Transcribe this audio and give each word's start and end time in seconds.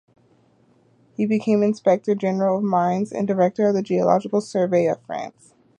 He 1.15 1.27
became 1.27 1.61
inspector-general 1.61 2.57
of 2.57 2.63
mines, 2.63 3.11
and 3.11 3.27
director 3.27 3.67
of 3.67 3.75
the 3.75 3.83
Geological 3.83 4.41
Survey 4.41 4.87
of 4.87 4.99
France. 5.05 5.53